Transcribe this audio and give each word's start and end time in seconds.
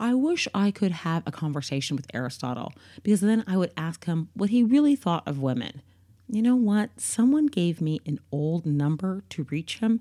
I 0.00 0.14
wish 0.14 0.48
I 0.54 0.70
could 0.70 0.92
have 0.92 1.22
a 1.26 1.30
conversation 1.30 1.94
with 1.94 2.06
Aristotle 2.14 2.72
because 3.02 3.20
then 3.20 3.44
I 3.46 3.58
would 3.58 3.72
ask 3.76 4.06
him 4.06 4.30
what 4.32 4.48
he 4.48 4.62
really 4.62 4.96
thought 4.96 5.28
of 5.28 5.38
women. 5.38 5.82
You 6.26 6.40
know 6.40 6.56
what? 6.56 6.98
Someone 6.98 7.46
gave 7.46 7.82
me 7.82 8.00
an 8.06 8.18
old 8.32 8.64
number 8.64 9.24
to 9.28 9.46
reach 9.50 9.78
him. 9.78 10.00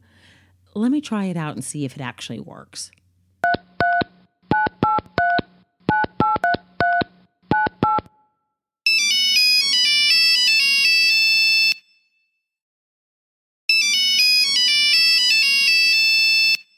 Let 0.74 0.92
me 0.92 1.02
try 1.02 1.26
it 1.26 1.36
out 1.36 1.56
and 1.56 1.64
see 1.64 1.84
if 1.84 1.98
it 1.98 2.02
actually 2.02 2.40
works. 2.40 2.92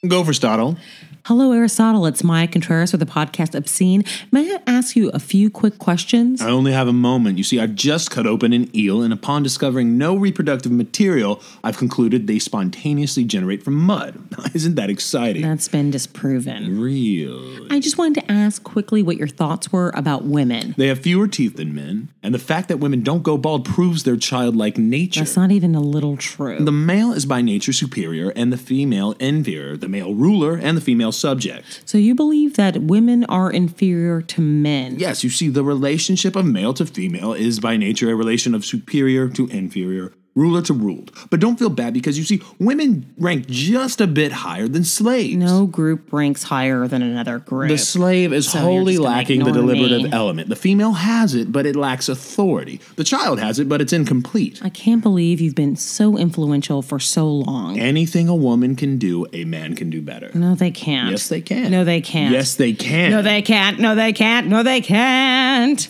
Go 0.08 0.24
for 0.24 0.34
Stoddle. 0.34 0.78
Hello, 1.26 1.52
Aristotle. 1.52 2.08
It's 2.08 2.24
Maya 2.24 2.48
Contreras 2.48 2.92
with 2.92 3.00
the 3.00 3.06
podcast 3.06 3.54
Obscene. 3.54 4.04
May 4.32 4.52
I 4.56 4.60
ask 4.66 4.96
you 4.96 5.10
a 5.10 5.20
few 5.20 5.52
quick 5.52 5.78
questions? 5.78 6.42
I 6.42 6.50
only 6.50 6.72
have 6.72 6.88
a 6.88 6.94
moment. 6.94 7.38
You 7.38 7.44
see, 7.44 7.60
I've 7.60 7.76
just 7.76 8.10
cut 8.10 8.26
open 8.26 8.54
an 8.54 8.76
eel, 8.76 9.04
and 9.04 9.14
upon 9.14 9.44
discovering 9.44 10.00
no 10.00 10.16
reproductive 10.16 10.72
material, 10.72 11.40
I've 11.64 11.78
concluded 11.78 12.26
they 12.26 12.40
spontaneously 12.40 13.24
generate 13.24 13.62
from 13.62 13.76
mud. 13.76 14.20
Isn't 14.56 14.74
that 14.74 14.90
exciting? 14.90 15.44
That's 15.44 15.68
been 15.68 15.92
disproven. 15.92 16.82
Real. 16.82 17.72
I 17.72 17.80
just 17.80 18.00
wanted 18.00 18.22
to 18.22 18.32
ask 18.32 18.64
quickly 18.64 19.04
what 19.04 19.18
your 19.18 19.28
thoughts 19.28 19.72
were 19.72 19.92
about 19.94 20.24
women. 20.24 20.74
They 20.76 20.88
have 20.88 21.02
fewer 21.02 21.28
teeth 21.28 21.58
than 21.58 21.76
men, 21.76 22.10
and 22.24 22.34
the 22.34 22.40
fact 22.40 22.68
that 22.70 22.78
women 22.78 23.04
don't 23.04 23.22
go 23.22 23.38
bald 23.38 23.66
proves 23.66 24.04
their 24.06 24.18
childlike 24.18 24.80
nature. 24.80 25.20
That's 25.20 25.38
not 25.38 25.52
even 25.52 25.76
a 25.76 25.82
little 25.82 26.18
true. 26.18 26.58
The 26.58 26.72
male 26.72 27.14
is 27.14 27.28
by 27.28 27.44
nature 27.44 27.74
superior, 27.74 28.32
and 28.36 28.52
the 28.52 28.58
female 28.58 29.12
inferior. 29.20 29.78
The 29.78 29.91
male 29.92 30.16
ruler 30.16 30.56
and 30.56 30.78
the 30.78 30.82
female 30.82 31.12
subject. 31.12 31.82
so 31.86 31.98
you 31.98 32.16
believe 32.16 32.56
that 32.56 32.82
women 32.82 33.26
are 33.26 33.52
inferior 33.52 34.22
to 34.22 34.42
men? 34.42 34.96
Yes, 34.98 35.24
you 35.24 35.30
see, 35.30 35.50
the 35.50 35.64
relationship 35.64 36.36
of 36.36 36.46
male 36.46 36.74
to 36.76 36.86
female 36.86 37.34
is 37.34 37.60
by 37.60 37.78
nature 37.78 38.10
a 38.10 38.16
relation 38.16 38.56
of 38.56 38.66
superior 38.66 39.28
to 39.30 39.48
inferior, 39.48 40.14
ruler 40.36 40.62
to 40.62 40.74
ruled. 40.74 41.12
But 41.30 41.40
don't 41.40 41.58
feel 41.58 41.70
bad 41.70 41.94
because 41.94 42.18
you 42.18 42.24
see, 42.24 42.42
women 42.60 43.14
rank 43.18 43.48
just 43.48 44.00
a 44.00 44.08
bit 44.08 44.32
higher 44.32 44.68
than 44.68 44.84
slaves. 44.84 45.36
No 45.36 45.66
group 45.66 46.12
ranks 46.14 46.44
higher 46.44 46.88
than 46.88 47.02
another 47.02 47.40
group. 47.40 47.70
The 47.70 47.78
slave 47.78 48.32
is 48.32 48.54
you're 48.54 48.64
wholly 48.64 48.98
lacking 48.98 49.44
the 49.44 49.52
deliberative 49.52 50.04
me. 50.04 50.12
element. 50.12 50.50
The 50.50 50.56
female 50.56 50.94
has 50.94 51.36
it, 51.36 51.52
but 51.52 51.66
it 51.66 51.76
lacks 51.76 52.08
authority. 52.10 52.80
The 52.96 53.04
child 53.04 53.40
has 53.40 53.60
it, 53.60 53.68
but 53.68 53.82
it's 53.82 53.94
incomplete. 53.94 54.62
I 54.64 54.70
can't 54.70 55.02
believe 55.02 55.42
you've 55.42 55.56
been 55.56 55.76
so 55.76 56.18
influential 56.18 56.82
for 56.82 57.00
so 57.00 57.28
long. 57.28 57.80
Anything 57.80 58.28
a 58.30 58.36
woman 58.36 58.76
can 58.76 58.98
do, 58.98 59.26
a 59.34 59.44
man 59.46 59.76
can 59.76 59.90
do 59.90 60.02
better. 60.02 60.32
No, 60.34 60.56
they 60.56 60.72
can't. 60.72 61.12
Yes, 61.12 61.28
they 61.28 61.42
can. 61.42 61.72
No, 61.72 61.84
they 61.84 62.02
can't. 62.02 62.34
Yes, 62.34 62.56
they 62.56 62.74
can. 62.74 63.12
No, 63.12 63.22
they 63.22 63.42
can't. 63.42 63.80
No, 63.80 63.96
they 63.96 64.14
can't. 64.14 64.48
No, 64.48 64.64
they 64.64 64.82
can't. 64.82 65.90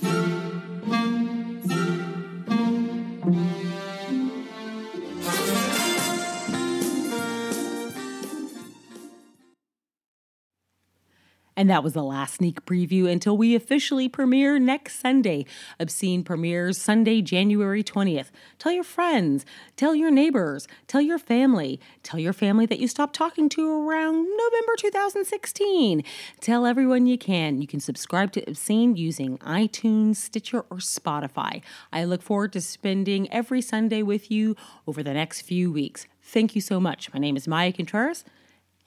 And 11.58 11.70
that 11.70 11.84
was 11.84 11.94
the 11.94 12.04
last 12.04 12.36
sneak 12.36 12.66
preview 12.66 13.10
until 13.10 13.36
we 13.36 13.56
officially 13.56 14.08
premiere 14.08 14.58
next 14.58 15.00
Sunday. 15.00 15.46
Obscene 15.80 16.24
premieres 16.24 16.78
Sunday, 16.78 17.22
January 17.22 17.84
20th. 17.84 18.32
Tell 18.58 18.72
your 18.72 18.86
friends, 18.86 19.46
tell 19.76 19.94
your 19.94 20.12
neighbors, 20.12 20.68
tell 20.88 21.02
your 21.02 21.20
family, 21.20 21.80
tell 22.04 22.20
your 22.20 22.32
family 22.32 22.66
that 22.68 22.80
you 22.80 22.88
stopped 22.88 23.16
talking 23.16 23.50
to 23.50 23.70
around 23.70 24.16
November 24.16 24.76
2016. 24.78 26.04
Tell 26.40 26.66
everyone 26.66 27.06
you 27.06 27.18
can. 27.18 27.62
You 27.62 27.68
can 27.68 27.82
subscribe 27.82 28.32
to 28.34 28.50
Obscene 28.50 28.96
using 28.96 29.38
iTunes, 29.40 30.16
Stitcher, 30.16 30.60
or 30.70 30.78
Spotify. 30.78 31.62
I 31.92 32.06
look 32.06 32.22
forward 32.22 32.54
to 32.54 32.62
spending 32.62 33.32
every 33.32 33.62
Sunday 33.62 34.04
with 34.04 34.32
you 34.32 34.56
over 34.88 35.04
the 35.04 35.14
next 35.14 35.42
few 35.42 35.70
weeks. 35.72 36.08
Thank 36.24 36.56
you 36.56 36.62
so 36.62 36.80
much. 36.80 37.14
My 37.14 37.20
name 37.20 37.36
is 37.36 37.48
Maya 37.48 37.74
Contreras, 37.74 38.24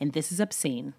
and 0.01 0.15
this 0.15 0.33
is 0.33 0.41
Obscene. 0.41 0.95